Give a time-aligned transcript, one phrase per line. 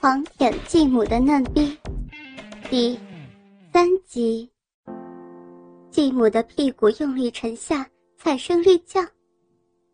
[0.00, 1.76] 狂舔继母的嫩逼，
[2.70, 2.98] 第
[3.70, 4.50] 三集。
[5.90, 9.02] 继母的屁股用力沉下，惨声欲叫。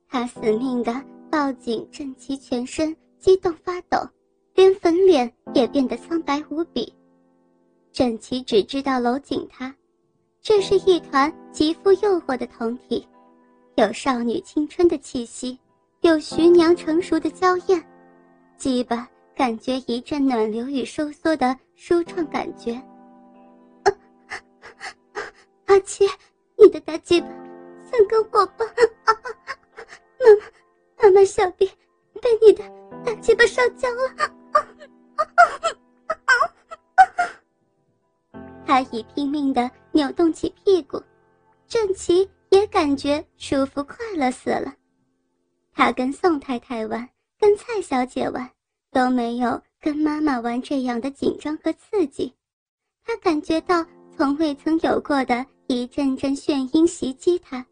[0.09, 0.95] 他死命的
[1.29, 3.99] 抱紧郑琪，全身激动发抖，
[4.55, 6.95] 连粉脸也变得苍白无比。
[7.91, 9.75] 郑琪只知道搂紧他，
[10.41, 13.05] 这是一团极富诱惑的酮体，
[13.75, 15.59] 有少女青春的气息，
[16.03, 17.85] 有徐娘成熟的娇艳，
[18.57, 19.09] 鸡巴。
[19.37, 22.73] 感觉一阵暖流与收缩的舒畅感觉。
[25.67, 26.07] 阿七，
[26.57, 27.29] 你的大鸡巴
[27.85, 28.67] 像根火棒，
[29.05, 29.31] 妈妈，
[31.03, 31.71] 妈妈小臂
[32.15, 32.65] 被你的
[33.05, 34.33] 大鸡巴烧焦了。
[38.65, 40.99] 他已拼命的扭动起屁股，
[41.69, 44.75] 郑琪也感觉舒服快乐死了。
[45.75, 47.07] 他跟宋太太玩，
[47.39, 48.51] 跟蔡小姐玩。
[48.97, 52.33] 都没有跟妈妈玩这样的紧张和刺激，
[53.05, 53.85] 他感觉到
[54.17, 57.63] 从未曾有过的一阵阵眩晕袭击他，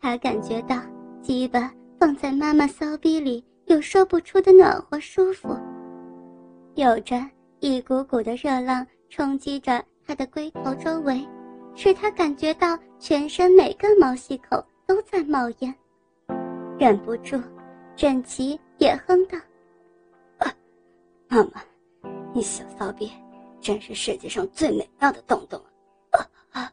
[0.00, 0.80] 他感觉到
[1.20, 5.48] 鸡巴放在妈妈骚逼里有说不出的暖和舒服，
[6.76, 7.20] 有着
[7.58, 11.20] 一股股的热浪冲击着他的龟头周围，
[11.74, 15.74] 使他感觉到全身每个毛细孔都在冒烟，
[16.78, 17.42] 忍不住，
[17.96, 19.36] 整齐也哼道。
[21.30, 21.62] 妈妈，
[22.34, 23.12] 你小骚逼
[23.60, 25.62] 真是世界上最美妙的洞洞
[26.10, 26.30] 啊！
[26.52, 26.72] 啊！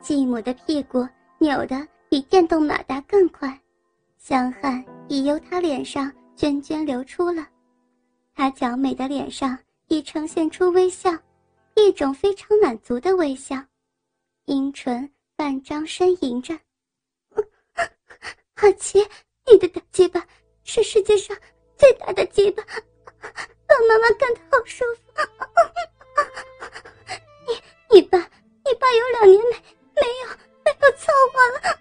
[0.00, 1.06] 继母的屁股
[1.38, 3.60] 扭得比电动马达更快，
[4.16, 7.44] 香汗已由她脸上涓涓流出了，
[8.32, 11.10] 她娇美的脸上已呈现出微笑，
[11.74, 13.56] 一种非常满足的微笑，
[14.44, 16.56] 阴唇半张呻吟着。
[18.54, 19.00] 阿奇，
[19.50, 20.24] 你的大鸡巴
[20.62, 21.36] 是世界上
[21.76, 22.62] 最大的鸡巴。
[23.66, 25.00] 让妈妈干得好舒服。
[27.46, 27.60] 你
[27.90, 29.50] 你爸你爸有两年没
[29.94, 30.28] 没有
[30.64, 31.36] 没有操我
[31.68, 31.78] 了，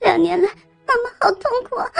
[0.00, 0.48] 两年来
[0.86, 1.90] 妈妈好痛苦啊！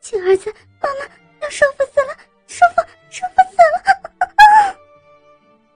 [0.00, 1.00] 亲儿子，妈妈
[1.42, 2.16] 要舒服死了，
[2.46, 4.78] 舒服舒服死了。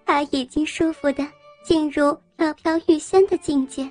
[0.06, 1.26] 他已经舒服的
[1.64, 3.90] 进入飘飘欲仙的境界。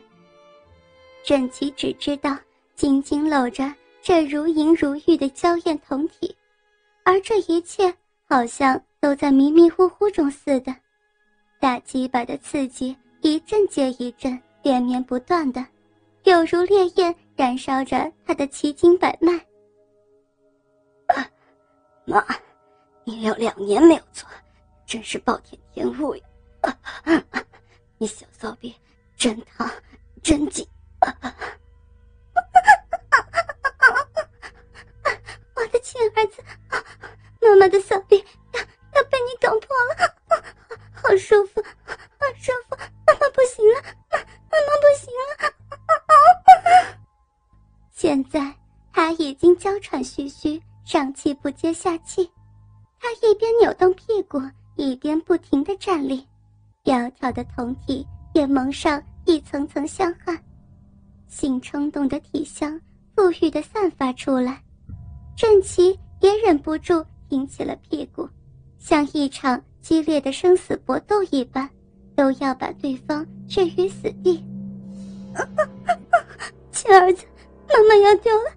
[1.23, 2.37] 郑琪只知道
[2.75, 6.35] 紧紧搂着这如银如玉的娇艳酮体。
[7.03, 7.93] 而这一切
[8.29, 10.75] 好像都在迷迷糊糊中似的，
[11.59, 15.65] 大鸡巴的刺激一阵接一阵，连绵不断的，
[16.23, 19.33] 有如烈焰燃烧着他的奇经百脉。
[22.05, 22.23] 妈，
[23.03, 24.27] 你有两年没有做，
[24.85, 26.23] 真是暴殄天物呀！
[27.97, 28.73] 你小骚逼
[29.15, 29.69] 真烫，
[30.23, 30.67] 真紧。
[51.73, 52.29] 下气。
[52.99, 54.39] 他一边扭动屁股，
[54.75, 56.25] 一边不停的站立，
[56.83, 60.37] 窈窕的酮体也蒙上一层层香汗，
[61.27, 62.79] 性冲动的体香
[63.15, 64.61] 馥郁的散发出来。
[65.35, 67.05] 郑奇也忍不住。
[67.31, 68.27] 挺起了屁股，
[68.77, 71.69] 像一场激烈的生死搏斗一般，
[72.13, 74.43] 都要把对方置于死地。
[76.73, 77.25] 亲儿子，
[77.69, 78.51] 妈妈，要丢了，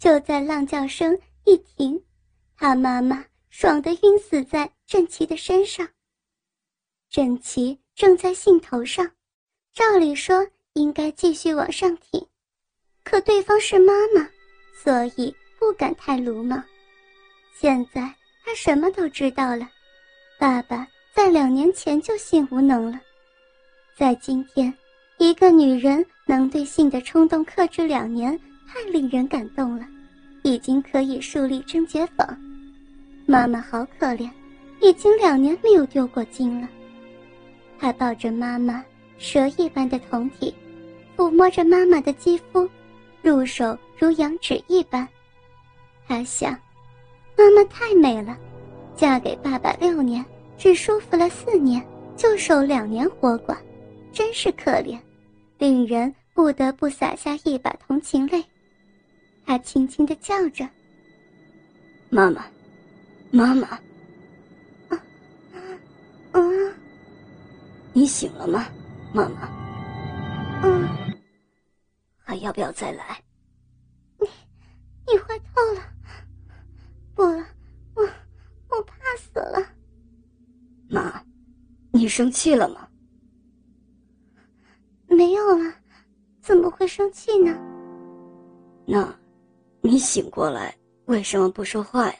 [0.00, 2.02] 就在浪叫声一停，
[2.56, 5.86] 他妈妈爽的晕死在郑琪的身上。
[7.10, 9.06] 郑琪正在兴头上，
[9.74, 12.26] 照理说应该继续往上挺，
[13.04, 14.26] 可对方是妈妈，
[14.82, 16.64] 所以不敢太鲁莽。
[17.54, 18.00] 现在
[18.42, 19.68] 他什么都知道了，
[20.38, 22.98] 爸爸在两年前就性无能了，
[23.98, 24.72] 在今天，
[25.18, 28.40] 一个女人能对性的冲动克制两年，
[28.72, 29.84] 太令人感动了。
[30.42, 32.26] 已经可以树立贞洁坊，
[33.26, 34.30] 妈妈好可怜，
[34.80, 36.68] 已经两年没有丢过精了。
[37.78, 38.82] 他抱着妈妈
[39.18, 40.54] 蛇一般的酮体，
[41.14, 42.66] 抚摸着妈妈的肌肤，
[43.20, 45.06] 入手如羊脂一般。
[46.08, 46.52] 他想，
[47.36, 48.34] 妈妈太美了，
[48.96, 50.24] 嫁给爸爸六年，
[50.56, 51.84] 只舒服了四年，
[52.16, 53.54] 就守两年活寡，
[54.10, 54.98] 真是可怜，
[55.58, 58.42] 令人不得不洒下一把同情泪。
[59.50, 60.64] 他轻轻的叫着
[62.08, 62.46] ：“妈妈，
[63.32, 63.80] 妈妈，
[67.92, 68.68] 你醒了吗，
[69.12, 69.48] 妈妈？
[70.62, 70.88] 嗯，
[72.16, 73.20] 还要不要再来？
[74.20, 74.28] 你，
[75.08, 75.82] 你坏透了，
[77.16, 77.44] 不了，
[77.96, 79.60] 我，我怕死了。
[80.88, 81.20] 妈，
[81.90, 82.88] 你生气了吗？
[85.08, 85.74] 没有了，
[86.40, 87.52] 怎么会生气呢？
[88.86, 89.12] 那，
[89.82, 90.74] 你醒过来
[91.06, 92.14] 为什么不说话呀？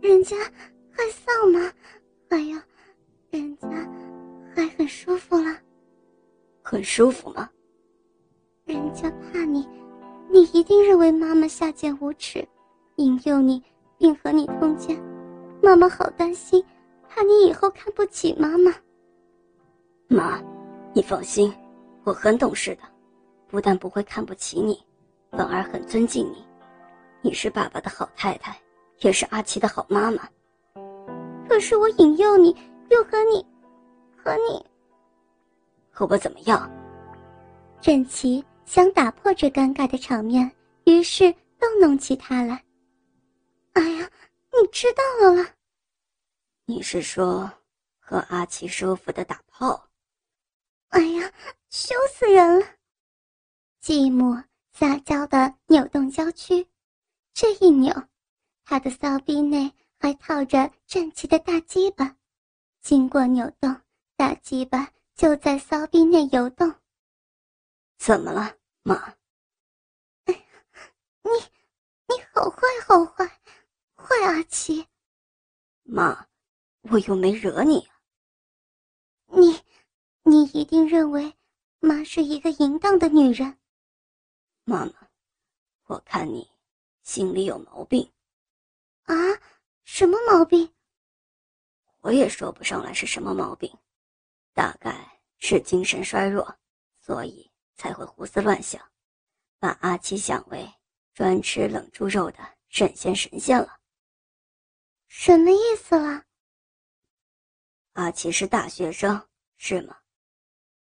[0.00, 0.36] 人家
[0.90, 1.72] 害臊吗？
[2.28, 2.62] 哎呀，
[3.30, 3.68] 人家
[4.54, 5.56] 还很舒服了。
[6.62, 7.48] 很舒服吗？
[8.66, 9.66] 人家怕你，
[10.30, 12.46] 你一定认为妈妈下贱无耻，
[12.96, 13.62] 引诱你
[13.96, 15.02] 并和你通奸。
[15.62, 16.62] 妈妈好担心，
[17.08, 18.72] 怕你以后看不起妈妈。
[20.08, 20.40] 妈，
[20.92, 21.52] 你放心，
[22.04, 22.82] 我很懂事的。
[23.48, 24.78] 不但不会看不起你，
[25.30, 26.44] 反而很尊敬你。
[27.20, 28.56] 你是爸爸的好太太，
[29.00, 30.28] 也是阿奇的好妈妈。
[31.48, 32.56] 可是我引诱你，
[32.90, 33.44] 又和你，
[34.16, 34.64] 和你，
[35.90, 36.70] 和我怎么样？
[37.80, 40.50] 郑琪想打破这尴尬的场面，
[40.84, 42.62] 于是逗弄起他来。
[43.72, 44.10] 哎呀，
[44.52, 45.44] 你知道了？
[46.66, 47.50] 你是说
[47.98, 49.88] 和阿奇舒服的打炮？
[50.88, 51.32] 哎呀，
[51.70, 52.66] 羞死人了！
[53.80, 54.36] 继母
[54.78, 56.64] 撒娇的扭动娇躯，
[57.34, 57.92] 这一扭，
[58.64, 62.16] 他的骚逼内还套着正气的大鸡巴。
[62.80, 63.74] 经过扭动，
[64.14, 66.72] 大鸡巴就在骚逼内游动。
[67.98, 68.94] 怎么了，妈？
[70.26, 70.40] 哎呀，
[71.24, 71.30] 你，
[72.06, 73.26] 你好坏，好坏，
[73.96, 74.86] 坏阿奇！
[75.82, 76.28] 妈，
[76.82, 77.98] 我又没惹你啊。
[79.26, 79.60] 你，
[80.22, 81.34] 你一定认为
[81.80, 83.58] 妈是一个淫荡的女人。
[84.68, 85.08] 妈妈，
[85.86, 86.46] 我看你
[87.02, 88.12] 心里有毛病。
[89.04, 89.14] 啊？
[89.84, 90.74] 什么毛病？
[92.00, 93.74] 我也说不上来是什么毛病，
[94.52, 96.54] 大概是精神衰弱，
[97.00, 98.92] 所以才会胡思乱想，
[99.58, 100.70] 把阿七想为
[101.14, 102.38] 专吃冷猪肉的
[102.68, 103.80] 神仙神仙了。
[105.06, 106.26] 什么意思啦？
[107.94, 109.26] 阿奇是大学生，
[109.56, 109.98] 是吗？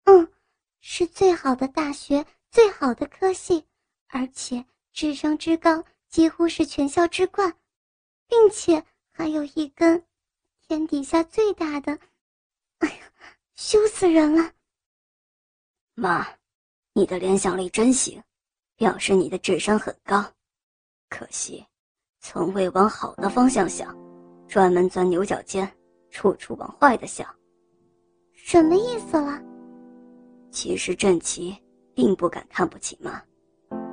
[0.04, 0.32] 嗯，
[0.80, 3.66] 是最好的大学，最好的科系。
[4.14, 7.52] 而且智商之高，几乎是全校之冠，
[8.28, 8.80] 并且
[9.10, 10.00] 还有一根
[10.62, 11.98] 天底下最大的。
[12.78, 13.12] 哎呀，
[13.56, 14.52] 羞死人了！
[15.94, 16.24] 妈，
[16.92, 18.22] 你的联想力真行，
[18.76, 20.24] 表示你的智商很高。
[21.08, 21.66] 可惜，
[22.20, 23.92] 从未往好的方向想，
[24.46, 25.68] 专门钻牛角尖，
[26.10, 27.28] 处处往坏的想。
[28.32, 29.42] 什么意思了？
[30.52, 31.60] 其实郑琪
[31.96, 33.20] 并不敢看不起妈。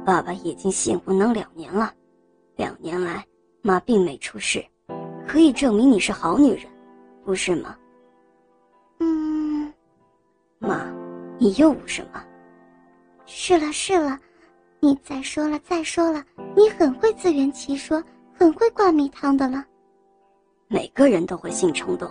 [0.03, 1.93] 爸爸已经性无能两年了，
[2.55, 3.25] 两年来
[3.61, 4.65] 妈并没出事，
[5.27, 6.65] 可以证明你是好女人，
[7.23, 7.77] 不是吗？
[8.99, 9.71] 嗯，
[10.57, 10.91] 妈，
[11.37, 12.23] 你又无什么？
[13.27, 14.19] 是了是了，
[14.79, 16.23] 你再说了再说了，
[16.57, 18.03] 你很会自圆其说，
[18.33, 19.63] 很会灌迷汤的了。
[20.67, 22.09] 每个人都会性冲动，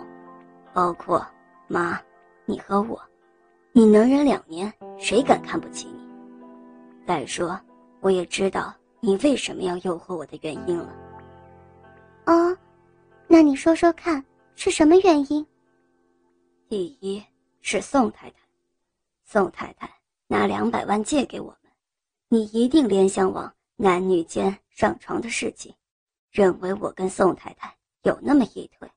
[0.73, 1.25] 包括
[1.67, 1.99] 妈，
[2.45, 2.99] 你和我，
[3.73, 6.07] 你能忍两年，谁敢看不起你？
[7.05, 7.59] 再说。
[8.01, 10.93] 我也知道你为什么要诱惑我的原因了。
[12.25, 12.57] 哦，
[13.27, 14.23] 那你说说看
[14.55, 15.45] 是什么原因？
[16.67, 17.23] 第一
[17.61, 18.37] 是宋太太，
[19.23, 19.89] 宋太太
[20.27, 21.71] 拿两百万借给我们，
[22.27, 25.73] 你一定联想往男女间上床的事情，
[26.31, 28.89] 认为我跟宋太太有那么一腿。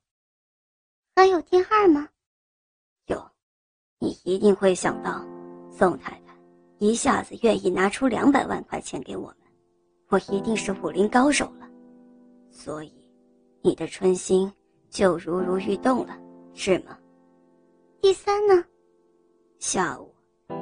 [1.15, 2.09] 还有第二吗？
[3.05, 3.23] 有，
[3.99, 5.23] 你一定会想到
[5.71, 6.24] 宋太太。
[6.79, 9.37] 一下子愿意拿出两百万块钱给我们，
[10.09, 11.67] 我一定是武林高手了，
[12.49, 12.93] 所以
[13.61, 14.51] 你的春心
[14.89, 16.17] 就如如欲动了，
[16.53, 16.97] 是吗？
[18.01, 18.63] 第三呢？
[19.59, 20.13] 下午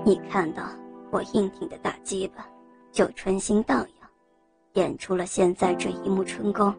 [0.06, 0.70] 你看到
[1.12, 2.48] 我硬挺的大鸡巴，
[2.92, 4.10] 就春心荡漾，
[4.74, 6.74] 演出了现在这一幕春宫，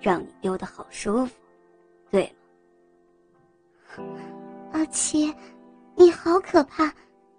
[0.00, 1.32] 让你丢的好舒服，
[2.10, 2.26] 对
[3.96, 4.04] 吗？
[4.72, 5.32] 阿七，
[5.94, 6.92] 你好可怕！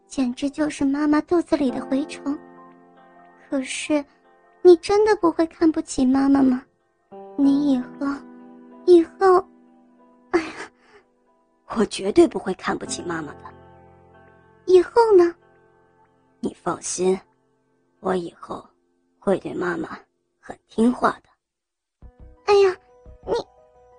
[0.07, 2.37] 简直就是妈妈肚子里的蛔虫。
[3.49, 4.03] 可是，
[4.61, 6.63] 你真的不会看不起妈妈吗？
[7.37, 8.07] 你以后，
[8.85, 9.45] 以后，
[10.31, 10.51] 哎呀，
[11.75, 13.53] 我绝对不会看不起妈妈的。
[14.65, 15.35] 以后呢？
[16.39, 17.19] 你放心，
[17.99, 18.65] 我以后
[19.19, 19.97] 会对妈妈
[20.39, 21.29] 很听话的。
[22.45, 22.75] 哎呀，
[23.25, 23.33] 你，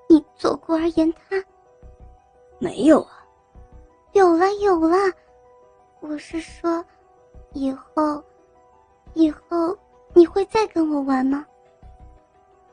[0.08, 1.36] 你左顾而言他？
[2.58, 3.24] 没有啊。
[4.12, 4.96] 有了，有了。
[6.08, 6.84] 我是说，
[7.52, 8.22] 以后，
[9.14, 9.76] 以后
[10.14, 11.44] 你会再跟我玩吗？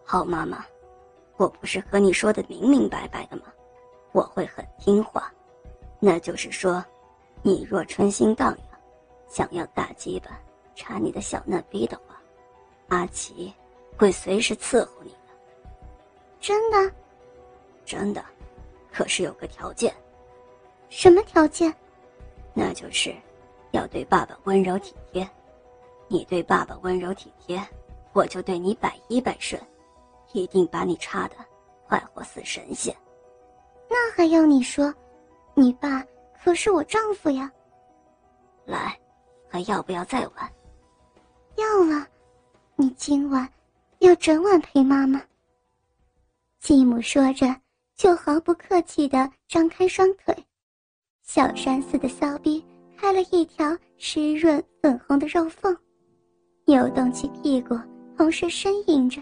[0.05, 0.63] 好妈妈，
[1.37, 3.45] 我不是和你说的明明白白的吗？
[4.11, 5.33] 我会很听话，
[5.99, 6.83] 那就是说，
[7.41, 8.79] 你若春心荡漾，
[9.27, 10.39] 想要大鸡巴
[10.75, 12.15] 插你的小嫩逼的话，
[12.89, 13.51] 阿奇
[13.97, 15.17] 会随时伺候你的。
[16.39, 16.93] 真的？
[17.83, 18.23] 真的，
[18.91, 19.91] 可是有个条件。
[20.87, 21.73] 什么条件？
[22.53, 23.15] 那就是，
[23.71, 25.27] 要对爸爸温柔体贴。
[26.07, 27.61] 你对爸爸温柔体贴，
[28.13, 29.61] 我就对你百依百顺，
[30.33, 31.35] 一定把你插的
[31.87, 32.95] 快活似神仙。
[33.89, 34.93] 那还要你说？
[35.55, 36.03] 你爸
[36.43, 37.51] 可是我丈夫呀。
[38.65, 38.99] 来，
[39.49, 40.53] 还要不要再玩？
[41.55, 42.07] 要了。
[42.75, 43.47] 你今晚
[43.99, 45.21] 要整晚陪妈妈。
[46.59, 47.55] 继母说着，
[47.95, 50.35] 就毫不客气地张开双腿，
[51.23, 52.63] 小山似的骚逼
[52.97, 55.75] 开了一条湿润粉红的肉缝。
[56.65, 57.79] 扭动起屁股，
[58.17, 59.21] 同时呻吟着：“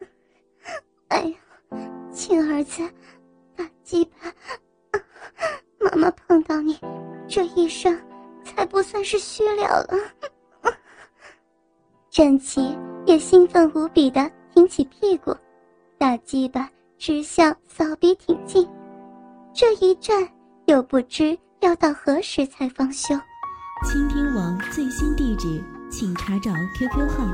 [1.08, 1.36] 哎呀，
[2.10, 2.82] 亲儿子，
[3.54, 5.00] 大鸡巴！
[5.78, 6.78] 妈妈碰到你，
[7.28, 7.98] 这一生
[8.42, 9.98] 才不算是虚了了。”
[12.10, 15.34] 郑琪也兴奋无比的挺起屁股，
[15.98, 18.66] 大鸡巴直向骚逼挺进。
[19.54, 20.26] 这一战
[20.66, 23.14] 又不知要到何时才方休。
[23.84, 25.76] 倾听网最新地址。
[25.88, 27.24] 请查找 QQ 号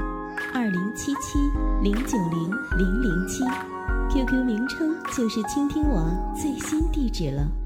[0.53, 1.39] 二零七七
[1.83, 3.43] 零九零零零七
[4.11, 7.62] ，QQ 名称就是倾听网最新地址了。